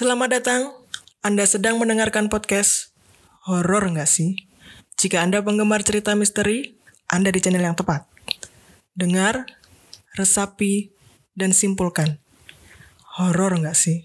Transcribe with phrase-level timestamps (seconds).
[0.00, 0.72] Selamat datang.
[1.20, 2.96] Anda sedang mendengarkan podcast
[3.44, 4.32] horor nggak sih?
[4.96, 6.72] Jika Anda penggemar cerita misteri,
[7.04, 8.08] Anda di channel yang tepat.
[8.96, 9.44] Dengar,
[10.16, 10.96] resapi,
[11.36, 12.16] dan simpulkan.
[13.20, 14.00] Horor nggak sih?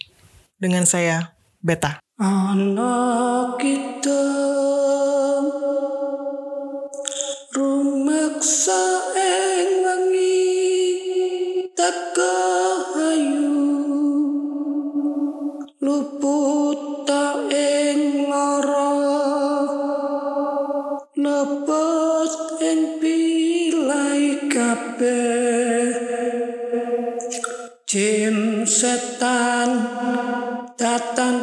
[0.59, 1.31] Dengan saya,
[1.63, 2.03] Beta.
[2.19, 4.19] Anak kita
[7.55, 8.83] rumaksa
[9.15, 9.54] ing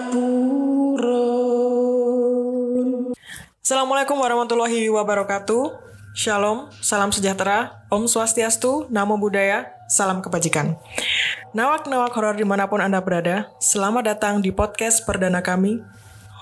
[0.08, 1.12] purun
[3.60, 5.92] Assalamualaikum warahmatullahi wabarakatuh.
[6.12, 10.76] Shalom, salam sejahtera, Om Swastiastu, Namo Buddhaya, salam kebajikan.
[11.56, 15.80] Nawak-nawak horor di mana pun Anda berada, selamat datang di podcast perdana kami.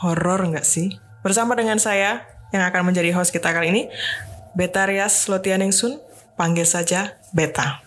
[0.02, 0.98] Horor nggak sih?
[1.22, 3.82] Bersama dengan saya, yang akan menjadi host kita kali ini,
[4.54, 6.02] Beta Rias Lotianingsun,
[6.34, 7.78] panggil saja Beta.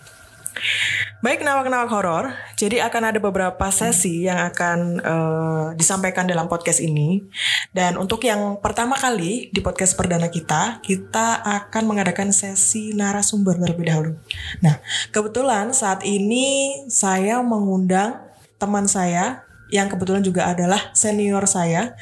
[1.24, 7.24] Baik nawak-nawak horor, jadi akan ada beberapa sesi yang akan eh, disampaikan dalam podcast ini.
[7.72, 13.88] Dan untuk yang pertama kali di podcast perdana kita, kita akan mengadakan sesi narasumber terlebih
[13.88, 14.12] dahulu.
[14.60, 14.84] Nah,
[15.16, 18.20] kebetulan saat ini saya mengundang
[18.60, 21.96] teman saya yang kebetulan juga adalah senior saya.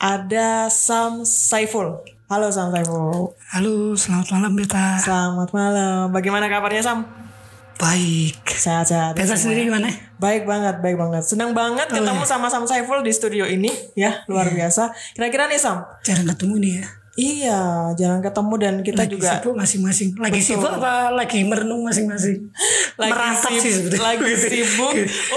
[0.00, 2.00] Ada Sam Saiful.
[2.32, 3.36] Halo Sam Saiful.
[3.52, 4.96] Halo, selamat malam Beta.
[5.04, 6.08] Selamat malam.
[6.08, 7.31] Bagaimana kabarnya Sam?
[7.76, 8.38] Baik.
[8.46, 9.16] Sehat-sehat.
[9.18, 9.88] Semua sendiri gimana?
[10.16, 11.22] Baik banget, baik banget.
[11.26, 12.30] Senang banget Oh, ketemu iya.
[12.30, 14.94] sama Sam Saiful di studio ini, ya luar biasa.
[15.12, 16.86] Kira-kira nih Sam, Jarang ketemu nih ya.
[17.12, 20.08] Iya jarang ketemu dan kita Lagi juga sibuk masing-masing.
[20.16, 20.48] Lagi Betul.
[20.56, 22.48] sibuk apa lagi merenung masing-masing?
[22.96, 24.04] lagi Merantap sih sibuk, sebetulnya.
[24.04, 24.94] lagi sibuk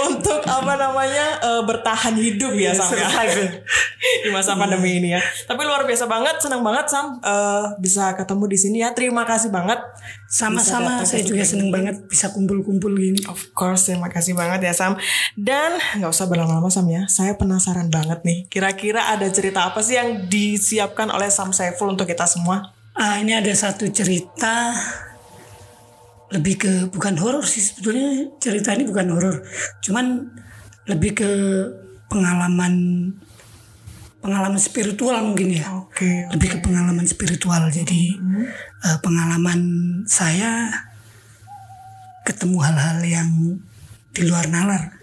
[0.08, 3.08] untuk apa namanya eh, bertahan hidup ya Sam ya.
[4.24, 5.20] Di masa pandemi ini ya.
[5.44, 8.96] Tapi luar biasa banget, senang banget Sam eh, bisa ketemu di sini ya.
[8.96, 9.80] Terima kasih banget.
[10.26, 13.20] Sama-sama saya juga seneng banget bisa kumpul-kumpul gini.
[13.28, 14.96] Of course, terima kasih banget ya Sam.
[15.36, 17.04] Dan nggak usah berlama-lama Sam ya.
[17.06, 18.48] Saya penasaran banget nih.
[18.48, 22.70] Kira-kira ada cerita apa sih yang disiapkan oleh Sam Saiful untuk kita semua?
[22.94, 24.70] Ah, ini ada satu cerita
[26.30, 29.42] lebih ke bukan horor sih sebetulnya cerita ini bukan horor.
[29.82, 30.30] Cuman
[30.86, 31.30] lebih ke
[32.06, 32.74] pengalaman
[34.22, 35.66] pengalaman spiritual mungkin ya.
[35.74, 36.30] Oke.
[36.30, 37.66] lebih ke pengalaman spiritual.
[37.66, 38.14] Jadi
[38.86, 39.60] eh, pengalaman
[40.06, 40.70] saya
[42.22, 43.30] ketemu hal-hal yang
[44.14, 44.95] di luar nalar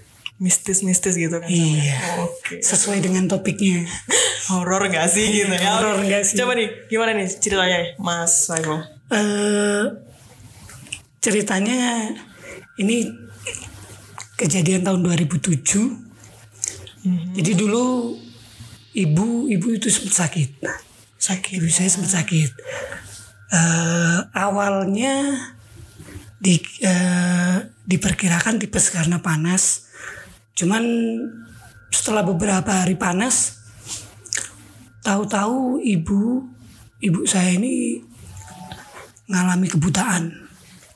[0.44, 1.48] Mistis-mistis gitu kan.
[1.48, 1.56] Ya?
[1.56, 2.60] iya Oke.
[2.60, 3.88] sesuai dengan topiknya
[4.52, 5.80] Horor nggak sih gitu ya?
[5.80, 6.36] Horor nggak sih?
[6.36, 8.84] Coba nih, gimana nih ceritanya Mas Saiful?
[9.08, 9.86] eh
[11.18, 12.12] ceritanya
[12.76, 13.08] ini
[14.36, 15.64] kejadian tahun 2007
[17.38, 18.18] jadi dulu
[18.92, 20.50] ibu ibu itu sempat sakit
[21.16, 21.62] Sakit.
[21.62, 22.52] ibu saya sempat sakit
[23.54, 25.38] eh awalnya
[26.36, 29.93] di eh, diperkirakan tipes karena panas
[30.54, 30.84] cuman
[31.90, 33.58] setelah beberapa hari panas
[35.04, 36.46] tahu-tahu ibu
[37.02, 38.00] ibu saya ini
[39.28, 40.24] ngalami kebutaan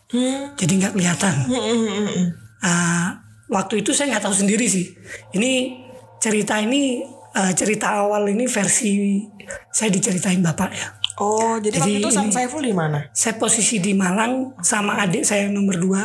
[0.08, 0.56] Hmm.
[0.56, 2.32] jadi nggak kelihatan Hmm.
[2.64, 3.20] Ah,
[3.52, 4.88] waktu itu saya nggak tahu sendiri sih
[5.36, 5.76] ini
[6.24, 7.04] cerita ini
[7.36, 9.20] eh, cerita awal ini versi
[9.68, 13.10] saya diceritain bapak ya Oh, jadi, waktu Jadi itu Sam ini- Saiful di mana?
[13.10, 16.04] saya posisi di Malang sama adik saya yang nomor dua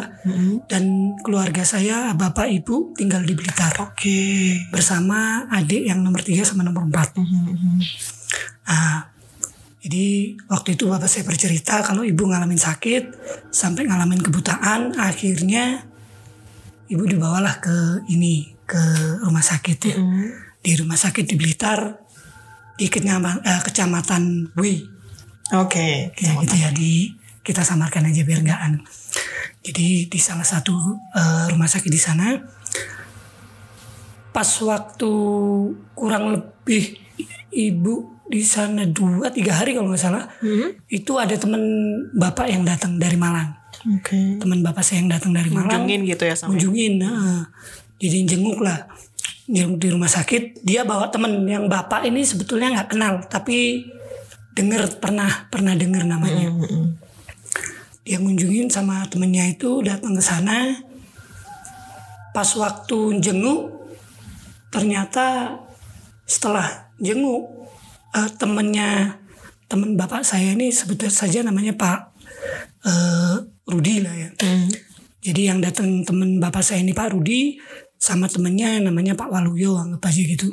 [0.65, 0.85] dan
[1.21, 4.57] keluarga saya bapak ibu tinggal di Blitar Oke.
[4.69, 7.13] bersama adik yang nomor tiga sama nomor empat.
[8.65, 9.13] Ah,
[9.81, 13.13] jadi waktu itu bapak saya bercerita kalau ibu ngalamin sakit
[13.51, 15.83] sampai ngalamin kebutaan, akhirnya
[16.89, 18.81] ibu dibawalah ke ini ke
[19.21, 19.97] rumah sakit ya.
[20.57, 22.01] Di rumah sakit di Blitar
[22.73, 24.92] di kenyama- eh, kecamatan Wi.
[25.61, 26.13] Oke.
[26.17, 28.81] Ya gitu ya di kita samarkan aja biar nggak anu.
[29.63, 30.75] Jadi di salah satu
[31.13, 32.41] eh, rumah sakit di sana
[34.33, 35.13] pas waktu
[35.93, 36.97] kurang lebih
[37.53, 40.25] ibu di sana dua tiga hari kalau nggak salah
[40.89, 41.61] itu ada temen
[42.17, 43.53] bapak yang datang dari Malang
[43.93, 44.41] Oke.
[44.41, 46.49] teman bapak saya yang datang dari Malang Kunjungin gitu ya Sam.
[46.49, 46.51] ya?
[46.57, 47.45] kunjungin nah,
[48.01, 48.89] jadi jenguk lah
[49.45, 53.85] jenguk di rumah sakit dia bawa temen yang bapak ini sebetulnya nggak kenal tapi
[54.53, 56.87] denger pernah pernah denger namanya Hmm, hmm.
[58.05, 60.77] dia ngunjungin sama temennya itu datang ke sana
[62.33, 63.73] pas waktu jenguk
[64.73, 65.57] ternyata
[66.25, 67.45] setelah jenguk
[68.17, 69.21] eh, temennya
[69.69, 72.01] temen bapak saya ini sebut saja namanya Pak
[72.85, 73.37] eh,
[73.69, 74.31] Rudi lah ya.
[75.23, 77.57] Jadi yang datang temen bapak saya ini Pak Rudi
[77.95, 80.49] sama temennya namanya Pak Waluyo anggap aja gitu.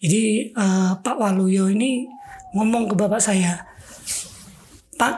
[0.00, 2.06] Jadi eh, Pak Waluyo ini
[2.54, 3.66] ngomong ke bapak saya,
[4.98, 5.14] Pak,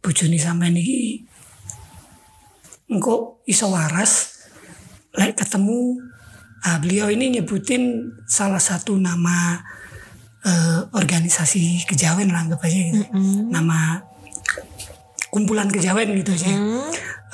[0.00, 1.24] bojone sampean iki
[2.88, 4.44] engko iso waras
[5.16, 5.96] lek ketemu
[6.66, 9.62] ah, beliau ini nyebutin salah satu nama
[10.44, 13.02] eh, organisasi kejawen lah anggap aja gitu.
[13.48, 14.04] Nama
[15.32, 16.52] kumpulan kejawen gitu aja.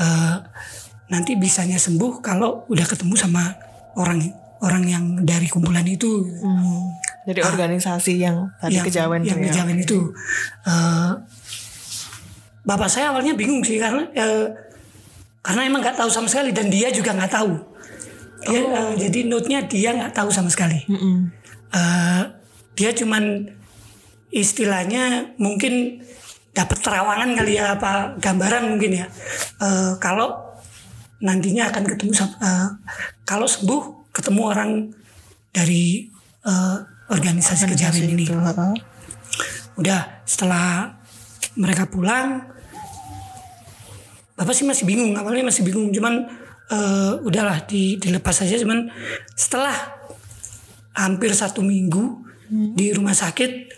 [0.00, 0.36] Eh,
[1.10, 3.50] nanti bisanya sembuh kalau udah ketemu sama
[3.98, 4.22] orang
[4.62, 6.28] orang yang dari kumpulan itu.
[6.28, 6.44] gitu.
[6.44, 6.86] Hmm.
[7.28, 9.52] Jadi organisasi yang tadi yang, kejawen yang ya.
[9.52, 10.12] kejawen itu.
[10.64, 11.12] Eh,
[12.64, 14.48] bapak saya awalnya bingung sih karena eh,
[15.44, 17.52] karena emang nggak tahu sama sekali dan dia juga nggak tahu.
[18.48, 20.80] Dia, eh, jadi note-nya dia nggak tahu sama sekali.
[20.88, 21.28] Mm-mm.
[21.76, 22.22] Eh,
[22.76, 23.52] dia cuman
[24.32, 26.00] istilahnya mungkin
[26.56, 29.06] dapat terawangan kali ya apa gambaran mungkin ya.
[29.60, 30.40] Eh, kalau
[31.20, 32.68] nantinya akan ketemu eh,
[33.28, 34.70] kalau sembuh ketemu orang
[35.52, 36.08] dari
[36.48, 36.78] eh,
[37.10, 38.24] organisasi kejawen ini.
[38.24, 38.72] Gitu, heeh.
[39.76, 40.94] Udah setelah
[41.58, 42.46] mereka pulang,
[44.40, 46.24] bapak sih masih bingung awalnya masih bingung cuman
[46.72, 48.88] eh, udahlah di, dilepas saja cuman
[49.36, 49.76] setelah
[50.96, 52.24] hampir satu minggu
[52.72, 53.68] di rumah sakit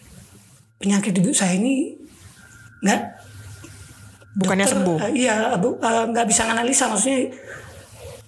[0.78, 1.98] penyakit ibu saya ini
[2.78, 3.00] nggak
[4.32, 4.98] Bukannya dokter, sembuh.
[5.02, 7.28] eh, iya eh, nggak bisa analisa maksudnya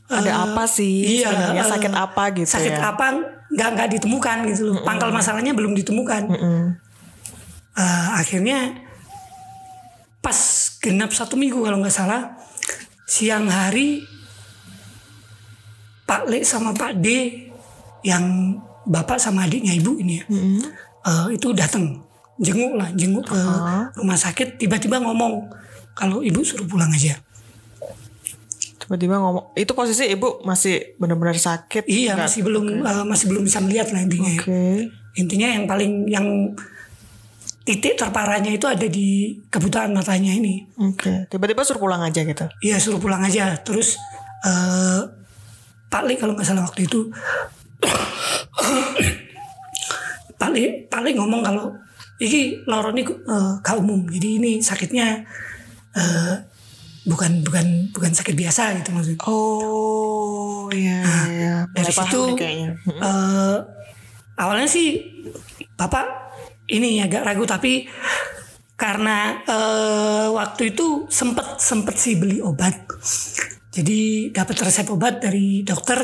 [0.05, 2.93] Ada apa sih iya, sakit apa gitu sakit ya?
[2.93, 3.07] apa
[3.55, 6.63] nggak nggak ditemukan gitu loh pangkal masalahnya belum ditemukan Mm-mm.
[7.75, 8.71] Eh, akhirnya
[10.19, 10.39] pas
[10.79, 12.39] genap satu minggu kalau nggak salah
[13.05, 14.07] siang hari
[16.05, 17.07] Pak Le sama Pak D
[18.05, 18.55] yang
[18.85, 20.61] bapak sama adiknya ibu ini ya Mm-mm.
[21.03, 22.05] eh, itu datang
[22.37, 23.89] jenguk lah jenguk ke Ah.
[23.97, 25.49] rumah sakit tiba-tiba ngomong
[25.95, 27.17] kalau ibu suruh pulang aja
[28.85, 31.89] Tiba-tiba ngomong, itu posisi ibu masih benar-benar sakit.
[31.89, 32.29] iya nggak?
[32.29, 34.43] masih belum eh, masih belum bisa melihat lah intinya ya.
[34.45, 34.63] Oke.
[35.15, 36.27] intinya yang paling yang
[37.65, 41.25] titik terparahnya itu ada di kebutaan matanya ini Oke.
[41.33, 42.45] Tiba-tiba suruh pulang aja gitu.
[42.61, 43.57] Iya suruh pulang aja.
[43.65, 43.97] Terus
[44.45, 45.01] eh
[45.89, 47.09] Pak Le kalau nggak salah waktu itu
[50.41, 51.73] Pak Le, Pak Le ngomong kalau
[52.21, 54.05] ini loro ini eh, umum.
[54.13, 55.25] Jadi ini sakitnya
[55.97, 56.35] eh,
[57.05, 59.21] bukan bukan bukan sakit biasa gitu maksudnya.
[59.29, 61.55] Oh, iya, iya.
[61.71, 62.23] Dari Mulai paham situ
[62.91, 63.57] eh,
[64.41, 64.89] awalnya sih
[65.75, 66.07] Bapak
[66.73, 67.85] ini agak ragu tapi
[68.75, 72.75] karena eh, waktu itu sempet sempet sih beli obat.
[73.75, 75.99] Jadi dapat resep obat dari dokter,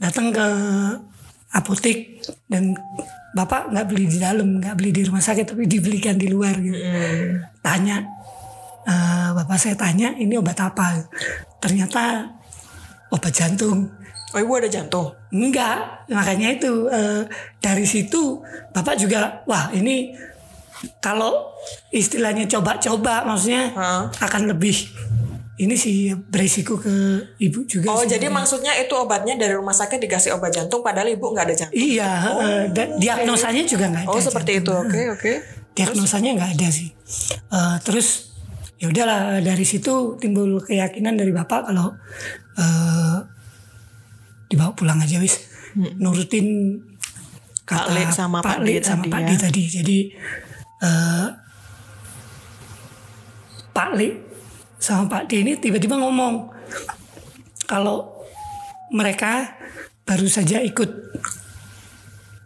[0.00, 0.46] datang ke
[1.54, 2.72] apotek dan
[3.36, 6.80] bapak nggak beli di dalam, nggak beli di rumah sakit tapi dibelikan di luar gitu.
[7.60, 8.00] Tanya,
[8.84, 11.04] eh, bapak saya tanya ini obat apa?
[11.60, 12.28] Ternyata
[13.10, 13.88] obat jantung.
[14.34, 15.14] Oh, ibu ada jantung.
[15.30, 17.22] Enggak, makanya itu eh,
[17.62, 18.42] dari situ
[18.74, 20.10] bapak juga wah ini
[20.98, 21.54] kalau
[21.94, 24.02] istilahnya coba-coba maksudnya Hah?
[24.20, 24.74] akan lebih
[25.54, 26.90] ini sih beresiko ke
[27.38, 27.94] ibu juga.
[27.94, 28.18] Oh, sih.
[28.18, 31.78] jadi maksudnya itu obatnya dari rumah sakit dikasih obat jantung padahal ibu nggak ada jantung.
[31.78, 32.10] iya
[32.42, 34.10] eh, da- diagnosanya juga nggak ada.
[34.10, 34.74] Oh, seperti itu.
[34.74, 34.90] jantung.
[34.90, 35.32] Oke, oke.
[35.78, 36.90] Diagnosanya nggak ada sih.
[37.54, 38.33] Eh, terus
[38.84, 41.96] ya udahlah dari situ timbul keyakinan dari bapak kalau
[42.60, 43.16] eh,
[44.52, 45.48] dibawa pulang aja wis
[45.96, 46.76] nurutin
[47.64, 49.26] Pak Le sama Pak D Le sama tadi Pak ya.
[49.26, 49.62] D tadi.
[49.72, 49.98] Jadi
[50.84, 51.26] eh,
[53.72, 54.08] Pak Le
[54.76, 56.52] sama Pak D ini tiba-tiba ngomong
[57.64, 58.20] kalau
[58.92, 59.56] mereka
[60.04, 61.16] baru saja ikut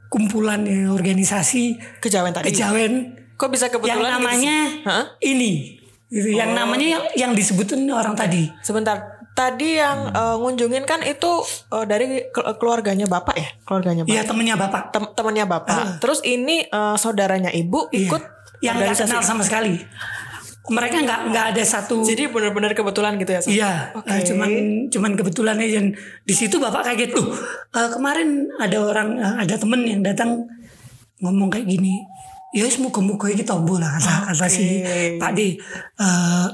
[0.06, 2.54] kumpulan ya, organisasi Kejawen tadi.
[2.54, 4.58] kejawen Kok bisa yang kebetulan gitu namanya?
[4.86, 5.04] Hah?
[5.22, 5.77] ini
[6.08, 6.32] gitu.
[6.32, 6.56] yang Oh.
[6.56, 9.16] namanya yang, yang disebutin orang tadi Sebentar.
[9.30, 11.30] Tadi yang eh, ngunjungin kan itu
[11.70, 13.48] eh, dari ke- keluarganya Bapak ya?
[13.62, 14.12] Keluarganya Bapak.
[14.12, 15.98] Iya temennya bapak Tem- temannya Bapak.
[15.98, 17.98] Terus ini eh, saudaranya Ibu Iya.
[18.04, 18.22] ikut
[18.58, 19.78] yang nggak kenal sama sekali
[20.68, 23.40] mereka nggak nggak ada satu Jadi benar-benar kebetulan gitu ya?
[23.40, 24.10] Iya, Oke.
[24.10, 24.50] eh, cuman
[24.88, 25.80] cuman kebetulan aja
[26.20, 27.24] di situ bapak kaget tuh.
[27.70, 30.44] eh, kemarin ada orang eh, ada temen yang datang
[31.18, 32.04] ngomong kayak gini.
[32.56, 34.80] Ya semoga moga ini tombol lah kata, kata si.
[35.20, 35.60] Pak D.
[36.00, 36.48] Eh,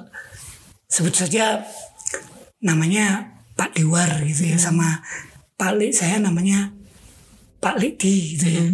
[0.91, 1.63] sebut saja
[2.63, 5.03] namanya Pak Dewar gitu ya sama
[5.55, 6.75] Pak Le saya namanya
[7.63, 8.65] Pak Le di gitu ya.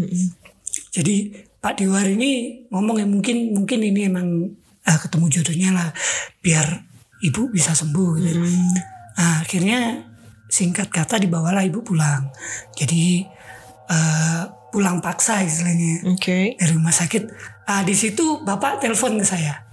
[0.96, 4.56] Jadi Pak Dewar ini ngomong ya mungkin mungkin ini emang
[4.88, 5.88] ah, ketemu jodohnya lah
[6.40, 6.88] biar
[7.20, 8.40] ibu bisa sembuh gitu.
[9.20, 10.08] Nah, akhirnya
[10.48, 12.32] singkat kata dibawalah ibu pulang.
[12.72, 13.28] Jadi
[13.92, 16.54] eh, pulang paksa istilahnya Oke.
[16.56, 17.22] dari rumah sakit.
[17.66, 19.66] Ah, di situ bapak telepon ke saya.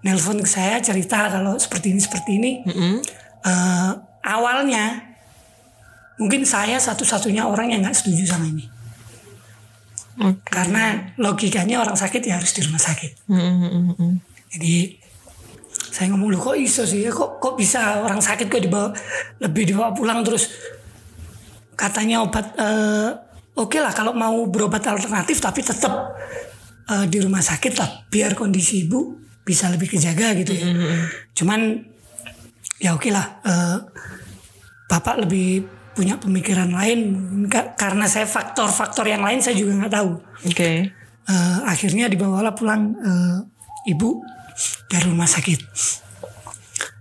[0.00, 2.52] Nelpon ke saya cerita kalau seperti ini seperti ini.
[2.64, 2.94] Mm-mm.
[3.44, 3.92] Eh,
[4.24, 5.16] awalnya
[6.20, 8.64] mungkin saya satu-satunya orang yang nggak setuju sama ini.
[10.20, 10.52] Oke.
[10.52, 13.28] Karena logikanya orang sakit ya harus di rumah sakit.
[13.28, 14.14] Mm, mm, mm, mm.
[14.56, 14.76] Jadi
[15.70, 18.92] saya ngomong lu kok iso sih kok kok bisa orang sakit kok dibawa
[19.42, 20.50] lebih dibawa pulang terus
[21.74, 23.10] katanya obat eh,
[23.56, 26.14] oke lah kalau mau berobat alternatif tapi tetap
[26.86, 30.66] eh, di rumah sakit lah biar kondisi ibu bisa lebih kejaga gitu ya.
[31.34, 31.80] Cuman
[32.78, 33.78] ya oke lah eh,
[34.86, 37.00] bapak lebih punya pemikiran lain
[37.50, 40.10] ka- karena saya faktor-faktor yang lain saya juga nggak tahu.
[40.46, 40.70] Oke.
[41.30, 43.38] Eh, akhirnya dibawalah pulang eh,
[43.90, 44.22] ibu
[44.86, 45.60] dari rumah sakit.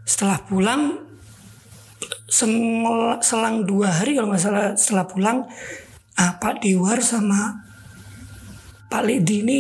[0.06, 1.06] Setelah pulang
[2.30, 5.50] selang dua hari kalau nggak salah setelah pulang
[6.20, 7.64] ah, Pak Dewar sama
[8.86, 9.60] Pak Lidi ini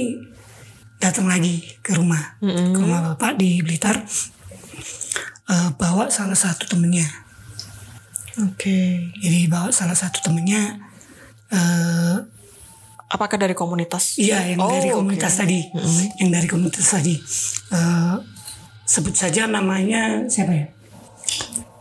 [1.00, 4.04] datang lagi ke rumah ke rumah bapak di Blitar
[5.50, 7.10] Eh, bawa salah satu temennya
[8.38, 9.10] Oke.
[9.18, 10.78] jadi bawa salah satu temennya
[11.50, 12.18] eh,
[13.10, 14.22] Apakah dari komunitas?
[14.22, 15.66] Iya, yang Oh, dari komunitas tadi,
[16.22, 17.18] yang dari komunitas tadi.
[17.74, 18.16] Eh,
[18.86, 20.70] sebut saja namanya siapa ya?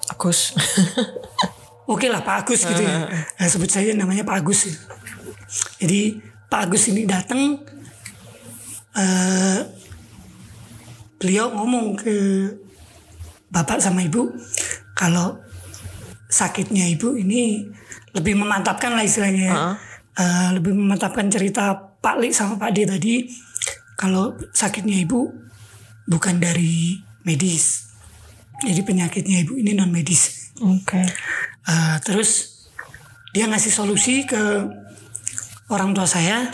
[0.08, 0.56] Agus.
[1.88, 3.09] Oke lah Pak Agus gitu ya.
[3.09, 4.68] Nah, sebut saja namanya Pak Agus.
[4.68, 4.76] ya.
[5.80, 6.21] Jadi
[6.52, 7.64] Pak Agus ini datang,
[8.92, 9.59] eh,
[11.16, 12.16] beliau ngomong ke
[13.49, 14.28] bapak sama ibu
[14.92, 15.40] kalau
[16.28, 17.64] sakitnya ibu ini
[18.12, 19.49] lebih memantapkan lah istilahnya.
[19.49, 19.54] ya.
[19.57, 19.75] Heeh.
[20.18, 21.73] Eh, lebih memantapkan cerita
[22.04, 23.14] Pak Li sama Pak D tadi
[23.97, 25.30] kalau sakitnya ibu
[26.04, 27.88] bukan dari medis.
[28.61, 30.52] Jadi penyakitnya ibu ini non medis.
[30.59, 30.99] Oke.
[31.68, 32.64] Uh, terus
[33.37, 34.40] dia ngasih solusi ke
[35.68, 36.48] orang tua saya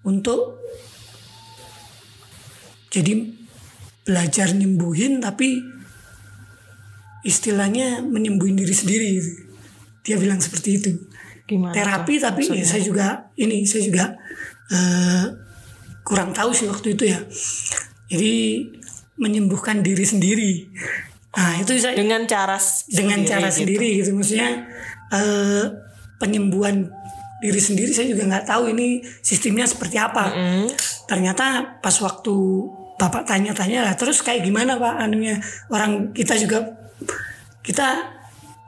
[0.00, 0.64] untuk
[2.88, 3.20] jadi
[4.04, 5.60] belajar nyembuhin tapi
[7.24, 9.10] istilahnya menyembuhin diri sendiri.
[10.04, 10.90] Dia bilang seperti itu.
[11.48, 11.72] Gimana?
[11.72, 14.04] Terapi tapi ya saya juga ini saya juga
[14.72, 15.24] eh,
[16.04, 17.20] kurang tahu sih waktu itu ya.
[18.12, 18.34] Jadi
[19.16, 20.52] menyembuhkan diri sendiri.
[21.34, 22.56] Nah itu saya dengan cara
[22.90, 23.58] dengan sendiri cara gitu.
[23.62, 24.10] sendiri gitu.
[24.14, 24.50] Maksudnya
[25.12, 25.64] eh,
[26.18, 26.88] penyembuhan
[27.44, 30.32] diri sendiri saya juga nggak tahu ini sistemnya seperti apa.
[30.32, 30.68] Mm.
[31.04, 32.32] ternyata pas waktu
[32.96, 34.94] bapak tanya-tanya lah terus kayak gimana pak?
[35.04, 35.36] Anunya
[35.68, 36.64] orang kita juga
[37.60, 38.08] kita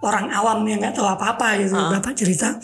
[0.04, 1.72] orang awam yang nggak tahu apa-apa gitu.
[1.72, 2.60] Bapak cerita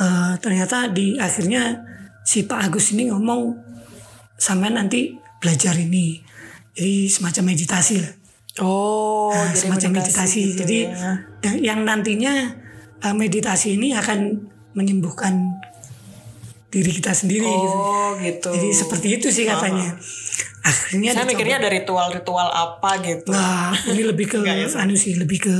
[0.00, 1.76] Eh, ternyata di akhirnya
[2.24, 3.52] si Pak Agus ini ngomong
[4.40, 6.16] sampai nanti belajar ini.
[6.72, 8.12] Jadi semacam meditasi lah
[8.60, 10.40] Oh, Nah, jadi semacam meditasi.
[10.46, 11.52] gitu Jadi ya.
[11.62, 12.32] yang nantinya
[13.00, 14.36] uh, meditasi ini akan
[14.72, 15.58] menyembuhkan
[16.68, 17.74] diri kita sendiri gitu.
[17.74, 18.50] Oh, gitu.
[18.50, 19.98] Jadi seperti itu sih katanya.
[20.60, 21.30] Akhirnya Saya dicoba.
[21.32, 23.32] mikirnya ada ritual-ritual apa gitu.
[23.32, 25.54] Nah, ini lebih ke ya, anu sih, lebih ke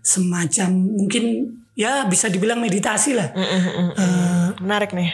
[0.00, 1.24] semacam mungkin
[1.74, 3.30] ya bisa dibilang meditasi lah.
[3.30, 4.46] Mm, mm, mm, mm.
[4.60, 5.10] Menarik nih.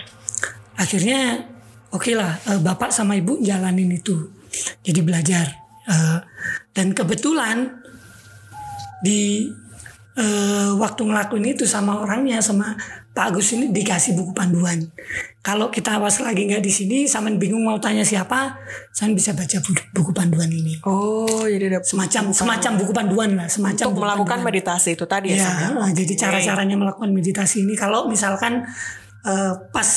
[0.74, 1.46] akhirnya
[1.90, 4.26] oke lah eh, bapak sama ibu jalanin itu
[4.82, 5.46] jadi belajar
[5.84, 6.18] Eh,
[6.72, 7.68] dan kebetulan
[9.04, 9.52] di
[10.16, 12.72] eh, waktu ngelakuin itu sama orangnya sama
[13.12, 14.80] Pak Agus ini dikasih buku panduan
[15.44, 18.56] kalau kita awas lagi nggak di sini sama bingung mau tanya siapa
[18.96, 23.48] saya bisa baca buku, buku panduan ini Oh, jadi ada semacam semacam buku panduan lah
[23.52, 24.48] semacam untuk buku melakukan panduan.
[24.56, 25.36] meditasi itu tadi ya.
[25.36, 25.68] Ya, Sam, ya?
[25.84, 28.64] eh, jadi cara-caranya melakukan meditasi ini kalau misalkan
[29.28, 29.88] eh, pas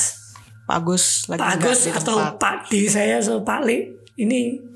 [0.68, 2.16] Pak Agus lagi Pak Agus di atau.
[2.36, 3.88] Pak D saya atau Pak Li
[4.20, 4.67] ini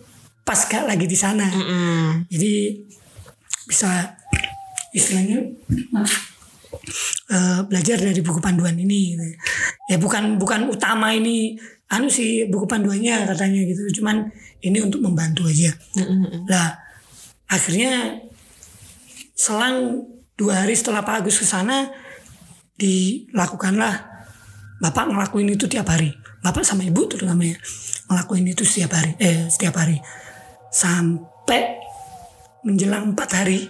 [0.43, 1.47] pas gak lagi di sana.
[1.47, 2.27] Mm.
[2.27, 2.55] Jadi
[3.67, 4.19] bisa
[4.93, 5.41] istilahnya
[5.95, 6.13] maaf,
[7.31, 9.17] eh, belajar dari buku panduan ini.
[9.17, 9.25] gitu.
[9.89, 11.57] Ya bukan bukan utama ini
[11.89, 14.03] anu sih buku panduannya katanya gitu.
[14.03, 14.29] Cuman
[14.63, 15.73] ini untuk membantu aja.
[15.97, 16.43] Mm, mm, mm.
[16.51, 16.77] Lah
[17.49, 18.23] akhirnya
[19.39, 20.07] selang
[20.37, 21.91] dua hari setelah Pak Agus ke sana
[22.77, 24.11] dilakukanlah
[24.83, 26.11] Bapak ngelakuin itu tiap hari.
[26.43, 27.55] Bapak sama Ibu terutamanya
[28.11, 29.15] ngelakuin itu setiap hari.
[29.23, 30.03] Eh setiap hari
[30.73, 31.79] sampai
[32.65, 33.69] menjelang empat hari.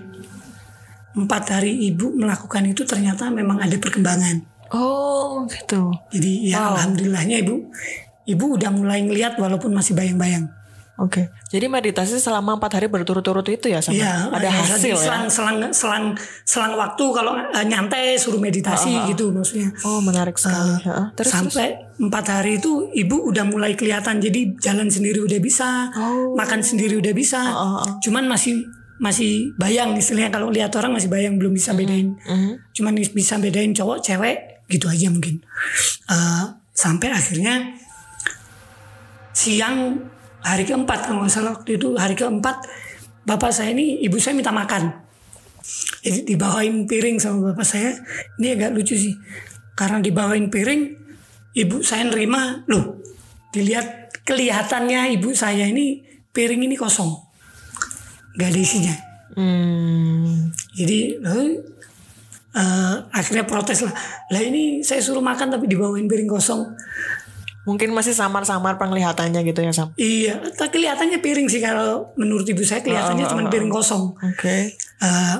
[1.12, 4.48] Empat hari Ibu melakukan itu ternyata memang ada perkembangan.
[4.72, 5.92] Oh, gitu.
[6.08, 6.68] Jadi ya Wow.
[6.78, 7.54] alhamdulillahnya Ibu
[8.22, 10.48] Ibu udah mulai ngeliat walaupun masih bayang-bayang.
[11.00, 11.32] Oke.
[11.48, 15.00] Jadi meditasi selama empat hari berturut-turut itu ya sama Iya, ada iya, hasil ya.
[15.00, 16.04] selang, selang selang
[16.44, 19.72] selang waktu kalau eh, nyantai suruh meditasi gitu maksudnya.
[19.88, 20.76] Oh, menarik sekali.
[20.76, 21.06] Eh, Heeh.
[21.16, 21.48] terus, terus.
[21.48, 26.36] Sampai empat hari itu ibu udah mulai kelihatan jadi jalan sendiri udah bisa, Oh.
[26.36, 27.40] makan sendiri udah bisa.
[27.40, 27.92] Oh, oh, oh.
[28.04, 28.60] Cuman masih
[29.00, 32.14] masih bayang istilahnya kalau lihat orang masih bayang belum bisa bedain.
[32.20, 32.70] Mhm.
[32.70, 34.36] Cuman bisa bedain cowok cewek
[34.68, 35.40] gitu aja mungkin.
[36.06, 37.80] Eh, sampai akhirnya
[39.32, 39.96] siang
[40.42, 42.66] hari keempat kalau nggak salah waktu itu hari keempat
[43.22, 45.02] bapak saya ini ibu saya minta makan
[46.02, 47.94] Jadi dibawain piring sama bapak saya.
[48.42, 49.14] Ini agak lucu sih.
[49.78, 50.82] Karena dibawain piring,
[51.54, 52.66] ibu saya nerima.
[52.66, 52.98] Loh,
[53.54, 56.02] dilihat kelihatannya ibu saya ini
[56.34, 57.14] piring ini kosong.
[58.34, 58.94] Gak ada isinya.
[59.38, 60.50] Hmm.
[60.74, 61.62] Jadi lalu,
[62.58, 63.94] eh, akhirnya protes lah.
[64.34, 66.74] Lah ini saya suruh makan tapi dibawain piring kosong.
[67.62, 69.94] Mungkin masih samar-samar penglihatannya gitu ya Sam.
[69.94, 74.18] Iya, tapi kelihatannya piring sih kalau menurut ibu saya kelihatannya cuma piring kosong.
[74.18, 74.74] Oke.
[74.98, 75.36] Eh,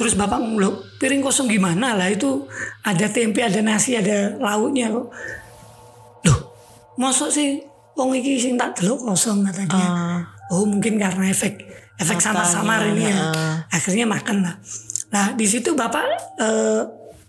[0.00, 2.48] terus bapak ngomong "Loh, piring kosong gimana lah itu
[2.80, 5.12] ada tempe, ada nasi, ada lauknya kok.
[6.24, 6.38] Loh,
[6.96, 7.60] masuk sih
[7.92, 9.84] wong iki sing tak delok kosong kata dia.
[9.84, 10.20] Ah.
[10.48, 11.60] Oh mungkin karena efek
[12.00, 13.16] efek samar-samar ini ya.
[13.20, 13.56] ah.
[13.68, 14.56] Akhirnya makan lah.
[15.12, 16.04] Nah di situ bapak
[16.40, 16.80] eh,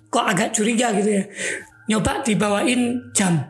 [0.08, 1.24] kok agak curiga gitu ya.
[1.92, 3.44] Nyoba dibawain jam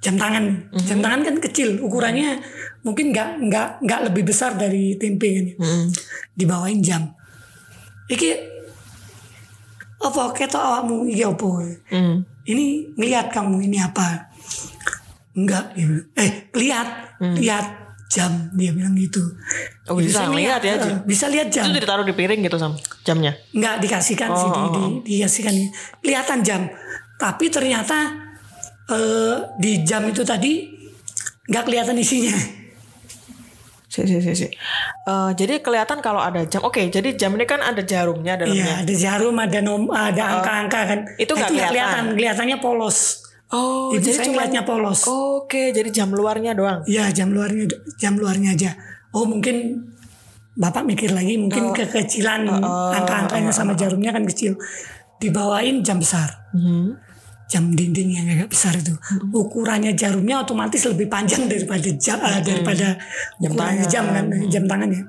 [0.00, 0.44] jam tangan.
[0.72, 0.86] Mhm.
[0.88, 2.40] Jam tangan kan kecil ukurannya
[2.80, 5.44] mungkin nggak nggak nggak lebih besar dari tempe kan.
[5.46, 5.54] ya.
[5.60, 5.86] Mm.
[6.34, 7.02] Dibawain jam.
[8.08, 8.30] Iki
[10.00, 11.48] apa ketok awakmu iki apa?
[11.92, 12.16] Mm.
[12.48, 12.66] Ini
[12.96, 14.32] ngeliat kamu ini apa?
[15.36, 16.08] Enggak, dia bilang.
[16.18, 16.88] eh lihat,
[17.38, 17.66] lihat
[18.10, 19.22] jam dia bilang gitu.
[19.86, 20.96] Oh, bisa ngeliat ya, eh, jam.
[21.06, 21.70] bisa lihat jam.
[21.70, 22.74] Itu ditaruh di piring gitu Sam
[23.06, 23.38] jamnya.
[23.54, 24.82] Enggak dikasihkan sih, Oh, di, oh, di,
[25.20, 25.54] dikasihkan.
[26.02, 26.66] Kelihatan jam.
[27.14, 28.10] Tapi ternyata
[28.90, 30.66] eh, di jam itu tadi
[31.46, 32.34] nggak kelihatan isinya.
[33.90, 34.46] Si, si, si, si.
[34.46, 36.62] Eh, jadi kelihatan kalau ada jam.
[36.62, 38.74] Oke, jadi jam ini kan ada jarumnya Iya, dalamnya.
[38.82, 41.00] ada jarum, ada nom, ada angka-angka kan.
[41.04, 41.18] Oh.
[41.18, 42.04] Itu nggak nggak kelihatan.
[42.14, 42.98] kelihatannya polos.
[43.50, 45.00] Oh, Ibu jadi saya cuma ngeliatnya polos.
[45.04, 46.86] Oke, jadi jam luarnya doang.
[46.86, 47.66] Iya jam luarnya
[47.98, 48.70] jam luarnya aja.
[49.10, 49.90] Oh mungkin
[50.54, 52.46] bapak mikir lagi mungkin kekecilan
[52.94, 54.54] angka-angkanya sama jarumnya kan kecil.
[55.18, 57.09] Dibawain jam besar, Mhm.
[57.50, 58.94] Jam dinding yang agak besar itu.
[59.34, 62.94] Ukurannya jarumnya otomatis lebih panjang daripada jam eh, daripada
[63.42, 63.90] Jam ukurannya tangan.
[63.90, 65.02] jam kan jam tangannya.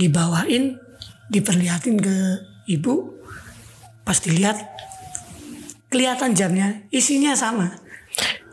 [0.00, 0.80] Dibawain,
[1.28, 2.16] diperlihatin ke
[2.64, 3.12] ibu,
[4.08, 4.56] pas dilihat
[5.92, 7.76] kelihatan jamnya isinya sama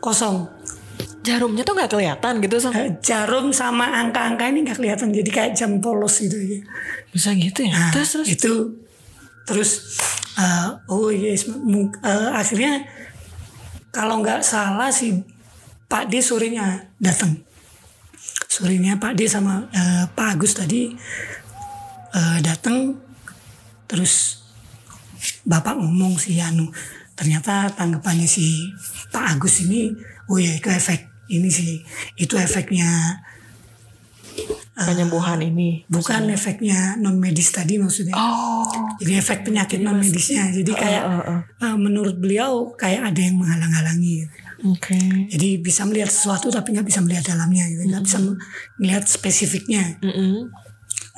[0.04, 0.46] kosong.
[1.22, 2.74] Jarumnya tuh nggak kelihatan gitu Sam.
[2.74, 6.60] Eh, jarum sama angka-angka ini nggak kelihatan jadi kayak jam polos gitu ya.
[7.14, 7.72] Bisa gitu ya.
[7.72, 8.26] Nah, terus terus.
[8.28, 8.52] itu
[9.46, 9.70] terus
[10.38, 12.84] eh, oh yes mu- eh, akhirnya
[13.92, 15.20] kalau nggak salah si
[15.88, 17.44] Pak D sorenya datang.
[18.48, 20.92] Sorenya Pak D sama eh, Pak Agus tadi
[22.12, 22.96] eh, datang
[23.88, 24.40] terus
[25.44, 26.72] Bapak ngomong si Anu
[27.12, 28.72] ternyata tanggapannya si
[29.12, 29.92] Pak Agus ini
[30.32, 31.84] oh ya itu efek ini sih
[32.16, 33.20] itu efeknya
[34.72, 35.84] penyembuhan ini.
[35.84, 38.64] bukan efeknya non medis tadi maksudnya Oh.
[38.96, 41.40] jadi efek penyakit non medisnya jadi kayak eh, eh.
[41.68, 44.32] eh, menurut beliau kayak ada yang menghalang-halangi gitu.
[44.72, 44.96] Oke.
[45.28, 48.18] jadi bisa melihat sesuatu tapi nggak bisa melihat dalamnya gitu nggak bisa
[48.80, 50.48] melihat spesifiknya Mm-mm.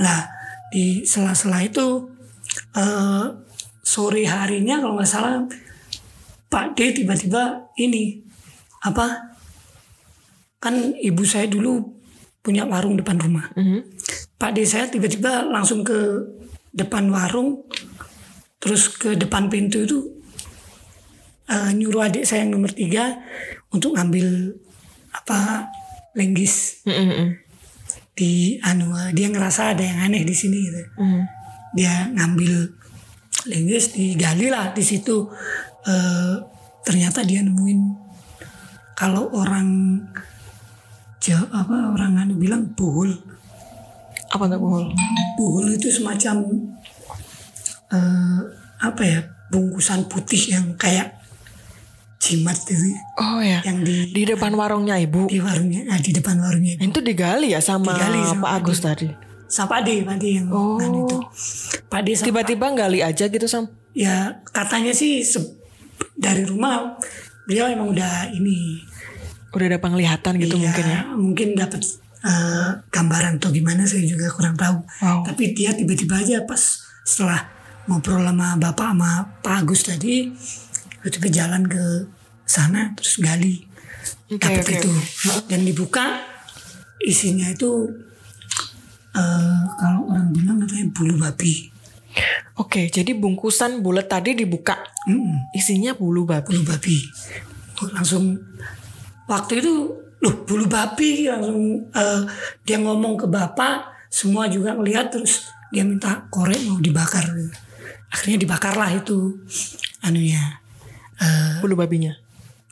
[0.03, 0.27] lah
[0.75, 2.11] di sela-sela itu
[2.75, 3.27] eh,
[3.87, 5.47] sore harinya kalau nggak salah
[6.51, 8.19] Pak D tiba-tiba ini
[8.83, 9.39] apa
[10.59, 11.94] kan ibu saya dulu
[12.45, 13.81] punya warung depan rumah Mhm.
[14.37, 16.21] Pak D saya tiba-tiba langsung ke
[16.71, 17.65] depan warung
[18.61, 19.99] terus ke depan pintu itu
[21.49, 23.17] eh, nyuruh adik saya yang nomor tiga
[23.69, 24.53] untuk ngambil
[25.15, 25.69] apa
[26.13, 27.37] lenggis Mm-mm.
[28.13, 30.83] di anu dia ngerasa ada yang aneh di sini gitu.
[31.01, 31.23] Mhm.
[31.75, 32.53] Dia ngambil
[33.45, 35.27] lenggis digali lah di situ
[35.85, 36.35] eh,
[36.85, 37.81] ternyata dia nemuin
[38.95, 40.01] kalau orang
[41.25, 43.17] Jawa apa orang anu bilang buhul
[44.29, 44.85] Apa tuh bohol?
[45.35, 46.45] buhul itu semacam
[47.89, 48.41] eh,
[48.79, 51.17] apa ya bungkusan putih yang kayak
[52.19, 53.61] jimat itu Oh ya.
[53.63, 55.25] yang di Di depan warungnya ibu.
[55.25, 59.09] di warungnya ah, di depan warungnya Itu digali ya sama, Digali sama Pak Agus tadi.
[59.47, 60.77] sama Pak D Pak D yang Oh.
[60.77, 61.17] anu itu
[61.87, 63.69] Pak D sama Tiba-tiba gali aja gitu Sam.
[63.95, 65.23] ya katanya sih
[66.15, 66.99] dari rumah
[67.45, 68.83] beliau emang udah ini
[69.55, 71.01] Udah ada penglihatan gitu ya, mungkin ya.
[71.15, 71.83] mungkin dapat
[72.21, 75.23] eh, gambaran atau gimana saya juga kurang tahu Wow.
[75.23, 76.59] tapi dia tiba-tiba aja pas
[77.05, 77.47] setelah
[77.87, 80.33] ngobrol sama bapak sama Pak Agus tadi
[80.99, 81.85] tiba-tiba jalan ke
[82.45, 83.65] sana terus gali
[84.29, 84.91] Oke, dapat oke, itu
[85.47, 86.25] dan dibuka
[87.01, 87.93] isinya itu
[89.13, 91.71] eh, kalau orang bilang katanya bulu babi
[92.55, 94.79] Oke, jadi bungkusan bulat tadi dibuka.
[95.11, 95.51] Mm-mm.
[95.51, 96.47] Isinya bulu babi.
[96.55, 97.03] bulu babi
[97.91, 98.39] langsung
[99.25, 99.73] waktu itu
[100.21, 102.21] loh bulu babi langsung eh,
[102.63, 107.25] dia ngomong ke bapak semua juga ngelihat terus dia minta korek mau dibakar
[108.09, 109.37] akhirnya dibakarlah itu
[110.01, 110.61] anunya
[111.19, 112.15] eh, Bulu babinya.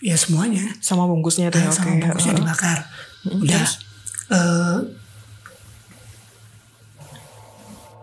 [0.02, 1.66] ya semuanya Sama bungkusnya itu ya.
[1.66, 1.76] Eh, Oke.
[1.76, 2.38] sama bungkusnya Oh.
[2.40, 2.78] dibakar
[3.22, 3.64] udah
[4.32, 4.78] eh,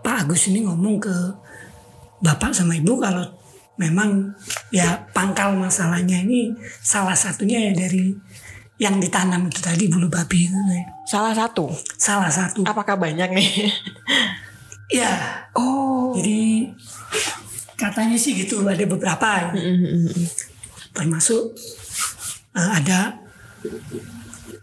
[0.00, 1.12] Pak Agus ini ngomong ke
[2.20, 3.24] bapak sama ibu kalau
[3.76, 4.32] memang
[4.68, 8.12] ya pangkal masalahnya ini salah satunya ya dari
[8.80, 10.56] yang ditanam itu tadi bulu babi itu.
[11.04, 11.68] Salah satu.
[12.00, 12.64] Salah satu.
[12.64, 13.50] Apakah banyak nih?
[14.90, 15.06] Ya,
[15.54, 16.10] Oh.
[16.18, 16.66] jadi
[17.78, 19.54] katanya sih gitu ada beberapa ya.
[20.90, 21.54] termasuk
[22.58, 23.14] eh, ada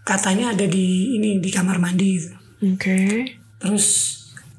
[0.04, 2.36] katanya ada di ini di kamar mandi gitu.
[2.76, 3.24] Oke.
[3.56, 3.88] Terus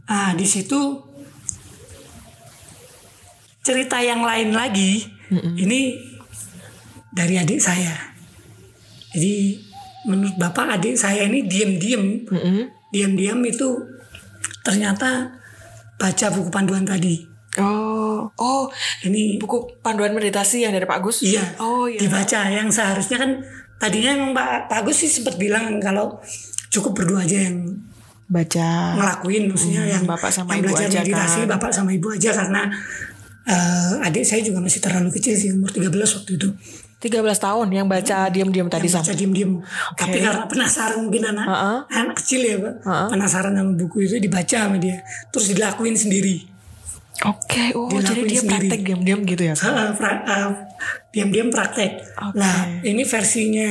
[0.09, 1.05] ah di situ
[3.61, 5.05] cerita yang lain lagi
[5.61, 6.01] ini
[7.13, 7.93] dari adik saya.
[9.11, 9.61] Jadi
[10.05, 12.69] menurut bapak adik saya ini diam-diam, Mm-mm.
[12.89, 13.69] diam-diam itu
[14.61, 15.33] ternyata
[15.95, 17.25] baca buku panduan tadi.
[17.59, 18.31] Oh.
[18.33, 18.63] Oh.
[19.01, 21.23] Ini Buku panduan meditasi yang dari Pak Agus?
[21.23, 21.99] iya Oh iya.
[21.99, 23.31] dibaca yang seharusnya kan
[23.77, 26.21] tadinya emang Pak, Pak Agus sih sempat bilang kalau
[26.69, 27.67] cukup berdua aja yang
[28.25, 28.95] Baca.
[28.95, 31.49] ngelakuin maksudnya Hmm, yang bapak sama yang ibu belajar aja meditasi kan.
[31.49, 32.63] bapak sama ibu aja karena
[33.43, 36.49] eh, adik saya juga masih terlalu kecil sih umur 13 waktu itu
[36.99, 39.05] 13 tahun yang baca diam-diam tadi yang sama.
[39.05, 39.53] baca diem-diem
[39.95, 41.73] tapi karena penasaran mungkin anak Ha-ha.
[41.89, 43.07] anak kecil ya pak Ha-ha.
[43.09, 46.43] penasaran sama buku itu dibaca sama dia terus dilakuin sendiri
[47.21, 47.75] Oke.
[47.75, 48.47] Oh, jadi dia sendiri.
[48.71, 49.51] praktek diam-diam gitu ya?
[49.51, 50.51] Eh, pra- eh,
[51.11, 52.35] diam-diam praktek Oke.
[52.35, 53.71] nah ini versinya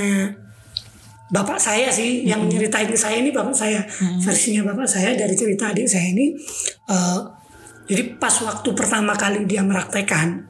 [1.28, 3.84] bapak saya sih yang nyeritain ke saya ini bapak saya
[4.18, 6.32] versinya bapak saya dari cerita adik saya ini
[6.88, 7.20] eh,
[7.86, 10.44] jadi pas waktu pertama kali dia meraktekan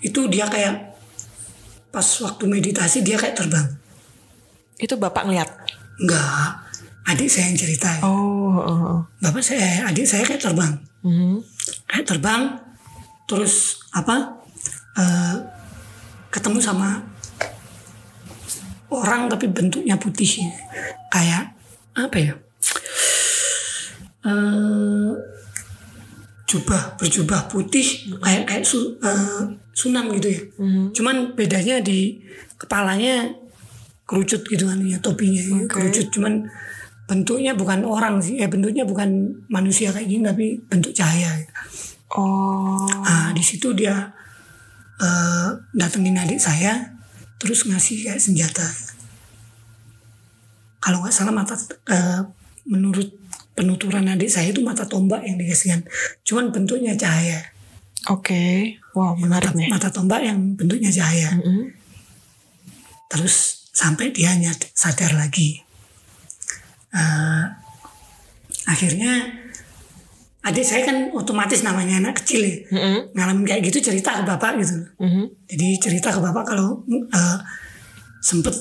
[0.00, 0.87] itu dia kayak
[1.88, 3.66] pas waktu meditasi dia kayak terbang
[4.78, 5.48] Itu Bapak ngeliat?
[5.98, 6.62] enggak
[7.04, 8.54] adik saya yang cerita Oh.
[8.54, 8.98] oh, oh.
[9.18, 11.40] bapak saya adik saya kayak terbang Mhm.
[11.86, 12.42] kayak terbang
[13.24, 14.38] terus apa
[14.94, 15.36] eh,
[16.28, 17.00] ketemu sama
[18.88, 20.28] orang tapi bentuknya putih
[21.08, 21.54] kayak
[21.94, 22.34] apa ya
[24.22, 25.10] eh
[26.48, 29.44] jubah berjubah putih kayak kayak su, eh,
[29.76, 30.40] sunan gitu ya
[30.96, 32.16] cuman bedanya di
[32.56, 33.28] kepalanya
[34.08, 36.48] kerucut gitu kan ya topinya ya, kerucut cuman
[37.08, 41.52] bentuknya bukan orang sih eh bentuknya bukan manusia kayak gini tapi bentuk cahaya gitu.
[42.16, 42.84] Oh.
[42.84, 44.12] Nah, di situ dia
[45.00, 46.96] eh, datengin adik saya,
[47.40, 48.64] terus ngasih kayak senjata.
[50.84, 51.56] Kalau nggak salah mata,
[51.88, 52.20] eh,
[52.68, 53.08] menurut
[53.58, 55.82] penuturan adik saya itu mata tombak yang dikasihkan.
[56.22, 57.42] Cuman bentuknya cahaya.
[58.06, 58.78] Oke.
[58.94, 59.66] Wow, menarik nih.
[59.66, 61.34] Mata tombak yang bentuknya cahaya.
[61.34, 61.74] Mhm.
[63.10, 65.58] Terus sampai dia nyad- sadar lagi.
[66.94, 67.44] Eh,
[68.64, 69.26] akhirnya
[70.40, 72.56] adik saya kan otomatis namanya anak kecil ya.
[72.70, 73.18] Mhm.
[73.18, 74.86] Ngalamin kayak gitu cerita ke bapak gitu.
[75.02, 75.50] Mhm.
[75.50, 77.38] Jadi cerita ke bapak kalau eh,
[78.22, 78.54] sempet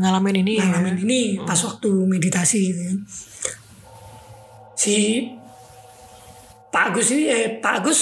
[0.00, 0.64] Ngalamin ini ya?
[0.64, 2.98] ngalamin ini pas waktu meditasi gitu kan.
[4.80, 5.28] Si
[6.72, 8.00] Pak Agus ini eh Pak Agus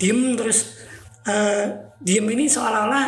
[0.00, 0.80] diem terus
[1.28, 1.68] eh,
[2.00, 3.06] diem ini seolah-olah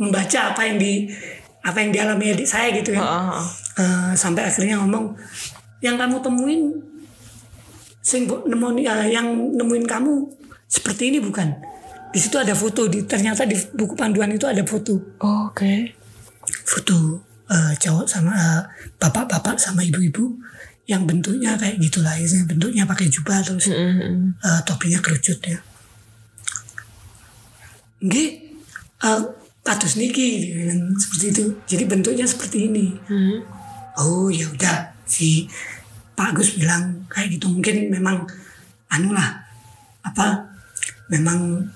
[0.00, 1.04] membaca apa yang di
[1.60, 3.04] apa yang dialami adik saya gitu kan.
[3.04, 3.46] Ah, ah.
[3.76, 5.12] Eh, sampai akhirnya ngomong
[5.84, 6.72] yang kamu temuin
[8.00, 10.32] sing bu- nemoni eh, yang nemuin kamu
[10.64, 11.52] seperti ini bukan
[12.08, 15.92] di situ ada foto di ternyata di buku panduan itu ada foto Oh, Oke.
[16.64, 18.62] foto eh, cowok sama eh,
[18.96, 20.36] bapak-bapak sama ibu-ibu
[20.88, 24.40] yang bentuknya kayak gitulah ya bentuknya pakai jubah terus Mhm.
[24.40, 25.58] eh, topinya kerucut ya
[27.98, 28.28] Nggih,
[29.02, 29.20] eh,
[29.66, 30.54] kados niki
[30.96, 33.36] seperti itu jadi bentuknya seperti ini Mhm.
[34.00, 35.44] oh ya udah si
[36.16, 38.24] Pak Agus bilang kayak gitu mungkin memang
[38.88, 39.44] anu lah
[40.00, 40.48] apa
[41.12, 41.68] memang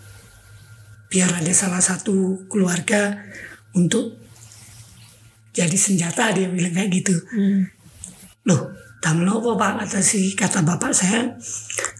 [1.12, 3.12] biar ada salah satu keluarga
[3.76, 4.16] untuk
[5.52, 7.68] jadi senjata dia bilang kayak gitu Hmm.
[8.44, 11.26] loh tamlo apa pak kata si kata bapak saya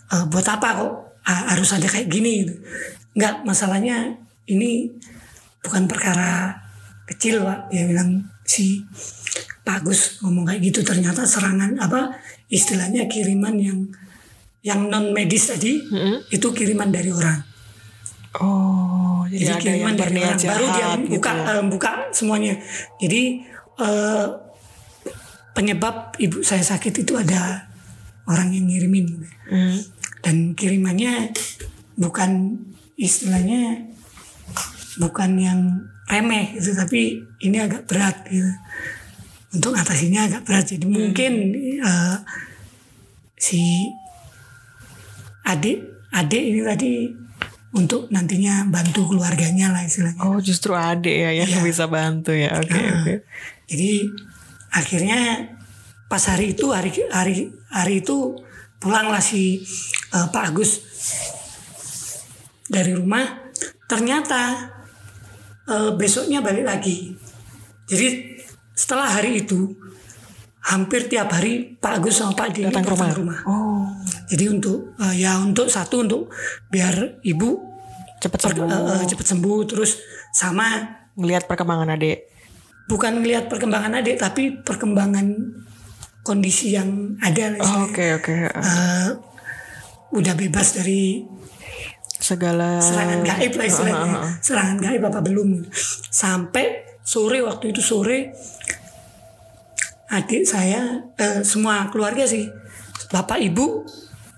[0.09, 2.55] "E, buat apa kok ah, harus ada kayak gini gitu.
[3.13, 4.91] nggak masalahnya ini
[5.61, 6.57] bukan perkara
[7.05, 8.83] kecil pak dia bilang si
[9.63, 12.11] Pak Agus ngomong kayak gitu ternyata serangan apa
[12.49, 13.79] istilahnya kiriman yang
[14.63, 16.31] yang non medis tadi Mhm.
[16.31, 17.39] itu kiriman dari orang
[18.41, 21.45] Oh, jadi, jadi ada yang kiriman dari berniat orang baru dia jahat gitu buka ya.
[21.53, 22.55] eh, buka semuanya.
[22.97, 23.23] Jadi
[23.77, 24.27] eh,
[25.53, 27.69] penyebab ibu saya sakit itu ada
[28.25, 29.07] orang yang ngirimin.
[29.53, 29.79] Mhm.
[30.23, 31.35] dan kirimannya
[31.99, 32.55] bukan
[32.95, 33.91] istilahnya
[34.97, 35.61] bukan yang
[36.07, 38.47] remeh gitu tapi ini agak berat gitu.
[39.53, 40.71] Untuk atasinya agak berat.
[40.71, 41.33] Jadi mungkin
[41.83, 42.17] eh,
[43.37, 43.91] si
[45.43, 45.83] adik
[46.15, 46.93] adik ini tadi
[47.73, 51.61] untuk nantinya bantu keluarganya lah istilahnya Oh, justru adik ya yang Iya.
[51.65, 52.53] bisa bantu ya.
[52.61, 53.15] Oke, Nah, oke.
[53.65, 53.91] Jadi
[54.71, 55.21] akhirnya
[56.07, 58.37] pas hari itu hari hari hari itu
[58.77, 59.65] pulanglah si
[60.13, 60.71] eh, Pak Agus
[62.69, 63.25] dari rumah
[63.89, 64.69] ternyata
[65.65, 67.17] eh, besoknya balik lagi
[67.89, 68.37] jadi
[68.73, 69.73] setelah hari itu
[70.65, 73.11] hampir tiap hari Pak Agus sama Pak Dini Datang ke rumah.
[73.13, 73.83] rumah Oh,
[74.27, 76.31] jadi untuk eh, ya untuk satu untuk
[76.69, 77.59] biar ibu
[78.17, 78.69] cepet per- sembuh.
[78.69, 79.99] eh, eh, cepat sembuh terus
[80.31, 80.67] sama
[81.13, 82.31] Ngelihat perkembangan adik.
[82.85, 85.27] bukan melihat perkembangan adik tapi perkembangan
[86.21, 87.85] kondisi yang ada lah Oh.
[87.85, 88.35] Oke oke.
[88.47, 89.09] Eh,
[90.13, 91.27] udah bebas dari
[92.15, 92.79] Segala.
[92.79, 94.33] serangan gaib lah istilahnya Ah, ah, ah.
[94.39, 95.67] serangan gaib apa belum
[96.07, 96.67] sampai
[97.03, 98.31] sore waktu itu sore
[100.13, 102.53] adik saya eh, semua keluarga sih.
[103.09, 103.89] Bapak ibu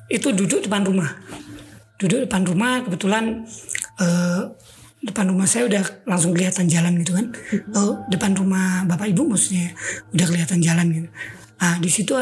[0.06, 1.10] itu duduk depan rumah.
[1.98, 3.42] Duduk depan rumah kebetulan
[3.98, 4.42] eh,
[5.04, 7.26] depan rumah saya udah langsung kelihatan jalan gitu kan.
[7.74, 9.74] Oh, depan rumah bapak ibu maksudnya
[10.14, 11.08] udah kelihatan jalan gitu.
[11.58, 12.14] Ah di situ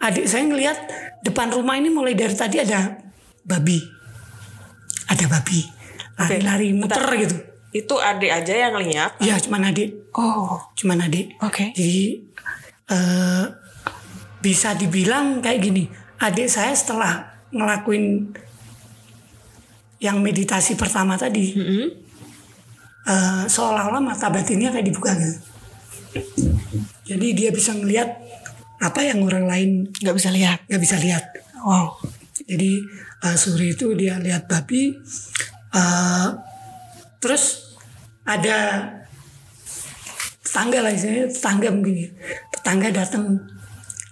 [0.00, 0.78] adik saya ngelihat
[1.22, 2.96] depan rumah ini mulai dari tadi ada
[3.44, 3.78] babi.
[5.08, 5.60] Ada babi.
[6.18, 7.36] Lari-lari muter gitu.
[7.68, 9.20] Itu adik aja yang lihat.
[9.20, 10.10] ya cuman adik.
[10.16, 11.36] Oh, cuman adik.
[11.44, 11.70] Oke.
[11.76, 12.26] jadi
[12.88, 13.44] eh,
[14.38, 15.84] bisa dibilang kayak gini
[16.18, 18.32] adik saya setelah ngelakuin
[19.98, 21.86] yang meditasi pertama tadi Mm-mm.
[23.04, 25.38] eh, seolah-olah mata batinnya kayak dibuka gitu
[27.04, 28.08] jadi dia bisa ngelihat
[28.78, 30.58] apa yang orang lain Nggak bisa lihat.
[30.66, 31.24] nggak bisa lihat
[31.58, 31.98] Wow.
[32.46, 32.80] Jadi
[33.18, 34.94] eh, sore itu dia lihat babi,
[35.74, 36.28] eh,
[37.18, 37.74] terus
[38.22, 38.86] ada
[40.38, 42.10] tetangga lah istilahnya tetangga mungkin ya.
[42.68, 43.32] Tetangga datang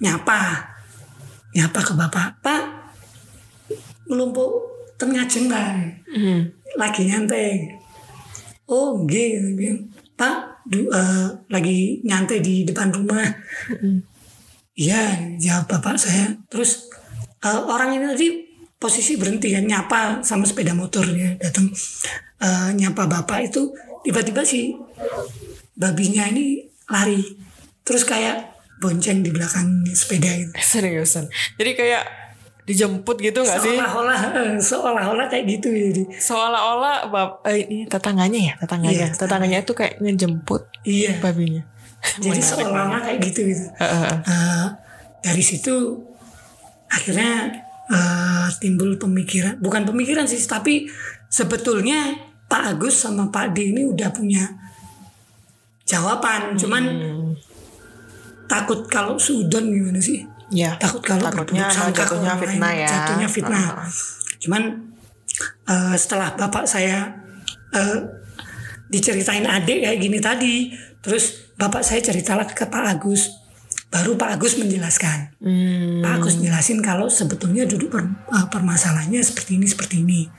[0.01, 0.65] nyapa,
[1.53, 2.65] nyapa ke bapak, Pak,
[4.09, 4.49] ngelumpuk
[4.97, 6.41] tengah jengkang, Hmm.
[6.81, 7.69] lagi nyantai.
[8.65, 9.61] Oh, gitu.
[10.17, 13.29] Pak, du- eh, lagi nyantai di depan rumah.
[14.73, 16.33] Iya, jawab bapak saya.
[16.49, 16.89] Terus
[17.45, 18.29] eh, orang ini tadi
[18.81, 21.69] posisi berhenti kan nyapa sama sepeda motor ya datang
[22.41, 23.69] Eh, nyapa bapak itu
[24.01, 24.73] tiba-tiba si
[25.77, 27.45] babinya ini lari
[27.87, 31.31] terus kayak bonceng di belakang sepeda itu Seriusan.
[31.55, 32.05] Jadi kayak
[32.67, 33.79] dijemput gitu nggak sih?
[33.79, 34.21] seolah-olah
[34.69, 39.07] seolah-olah kayak gitu jadi Seolah-olah bab eh, ini tetangganya ya, tetangganya.
[39.07, 41.63] Iya, tetangganya itu kayak ngejemput iya babinya.
[42.27, 44.19] jadi seolah-olah kayak gitu gitu Heeh, heeh.
[44.27, 44.67] Eh,
[45.23, 45.95] dari situ
[46.87, 47.55] akhirnya
[47.87, 50.91] eh, timbul pemikiran bukan pemikiran sih tapi
[51.31, 54.43] sebetulnya Pak Agus sama Pak D ini udah punya
[55.87, 57.31] jawaban cuman Hmm.
[58.47, 60.75] Takut kalau sudon gimana sih Ya.
[60.77, 62.87] takut kalau Takutnya sangka jatuhnya fitnah ya.
[62.89, 63.89] jatuhnya fitnah Heeh.
[64.39, 64.63] cuman
[65.67, 67.19] eh, setelah bapak saya
[67.73, 67.99] eh,
[68.87, 70.55] diceritain adik kayak gini tadi
[70.99, 73.43] terus bapak saya ceritalah ke Pak Agus
[73.89, 75.99] baru Pak Agus menjelaskan Hmm.
[76.01, 80.31] Pak Agus jelasin kalau sebetulnya duduk per- eh, permasalahannya seperti ini seperti ini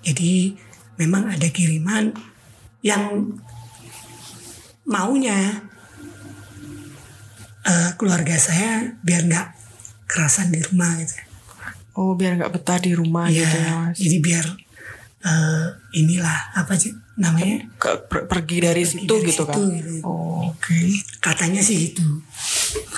[0.00, 0.56] jadi
[0.96, 2.16] memang ada kiriman
[2.80, 3.36] yang
[4.84, 5.62] maunya
[7.62, 9.46] eh, keluarga saya biar nggak
[10.04, 11.14] kerasan di rumah gitu
[11.92, 13.96] Oh, biar nggak betah di rumah Iya, gitu ya, Mas.
[13.96, 14.46] jadi biar
[15.22, 19.60] eh, inilah apa sih namanya Ke- per- pergi dari situ dari gitu situ kan.
[19.70, 19.92] gitu.
[20.02, 20.78] Oh, oke.
[21.20, 22.02] Katanya sih gitu.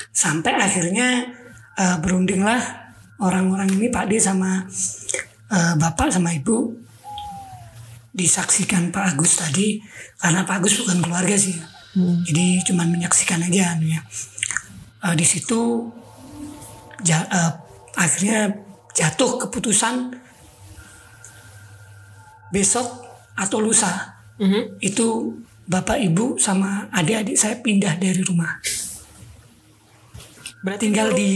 [0.08, 1.26] Sampai akhirnya
[1.74, 2.62] eh, berundinglah
[3.18, 4.62] orang-orang ini Pak D sama
[5.50, 6.86] eh, Bapak sama Ibu
[8.10, 9.82] disaksikan Pak Agus tadi
[10.16, 11.58] karena Pak Agus bukan keluarga sih.
[11.94, 12.22] Hmm.
[12.22, 14.02] Jadi cuman menyaksikan aja anunya.
[15.04, 15.84] Eh, di situ
[17.02, 17.52] ja- eh,
[17.94, 18.48] akhirnya
[18.90, 20.16] jatuh keputusan
[22.48, 22.86] besok
[23.34, 24.78] atau lusa Mhm.
[24.80, 28.58] itu bapak ibu sama adik-adik saya pindah dari rumah
[30.64, 31.30] Berarti tinggal dulu- di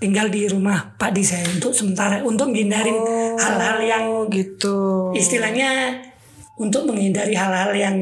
[0.00, 5.12] tinggal di rumah pak di saya untuk sementara untuk menghindarin Oh, hal-hal yang gitu.
[5.14, 6.02] istilahnya
[6.56, 7.96] untuk menghindari hal-hal yang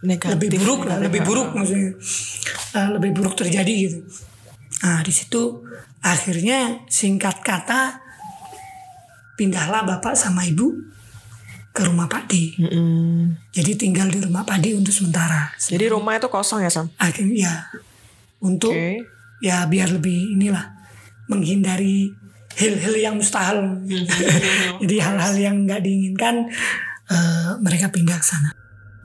[0.00, 0.32] Negatif.
[0.32, 1.92] lebih buruk lah lebih buruk maksudnya
[2.72, 3.98] Eh, lebih buruk terjadi gitu
[4.84, 5.64] nah di situ
[6.04, 8.00] akhirnya singkat kata
[9.36, 10.72] pindahlah bapak sama ibu
[11.76, 13.36] ke rumah Pak D Mm-mm.
[13.52, 16.88] jadi tinggal di rumah Pak D untuk sementara Jadi rumah itu kosong ya Sam?
[16.96, 17.54] akhirnya ya
[18.40, 19.04] untuk Oke.
[19.44, 20.72] ya biar lebih inilah
[21.28, 22.08] menghindari
[22.56, 23.84] hal-hal yang mustahil
[24.84, 26.48] jadi hal-hal yang nggak diinginkan
[27.12, 28.56] eh, mereka pindah ke sana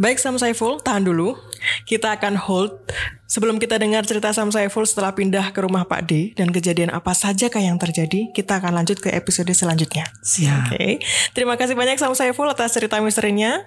[0.01, 1.38] Baik Sam Saiful, tahan dulu.
[1.86, 2.73] Kita akan hold
[3.32, 7.15] sebelum kita dengar cerita Sam Saiful setelah pindah ke rumah Pak D dan kejadian apa
[7.15, 8.28] saja kah yang terjadi.
[8.36, 10.12] Kita akan lanjut ke episode selanjutnya.
[10.20, 11.00] siap Oke,
[11.32, 13.63] terima kasih banyak Sam Saiful atas cerita misterinya.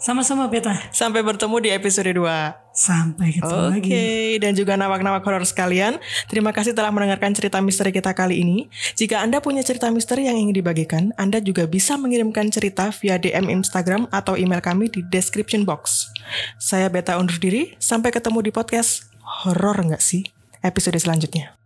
[0.00, 0.72] Sama-sama Beta.
[0.96, 2.24] Sampai bertemu di episode 2.
[2.72, 4.40] Sampai ketemu Oke, lagi.
[4.40, 8.72] dan juga nawak-nawak horor sekalian, terima kasih telah mendengarkan cerita misteri kita kali ini.
[8.96, 13.52] Jika Anda punya cerita misteri yang ingin dibagikan, Anda juga bisa mengirimkan cerita via DM
[13.52, 16.08] Instagram atau email kami di description box.
[16.56, 20.24] Saya Beta undur diri, sampai ketemu di podcast horor nggak sih?
[20.64, 21.59] Episode selanjutnya.